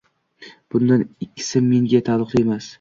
[0.71, 2.67] Bundan ikkisi menga taalluqli emas.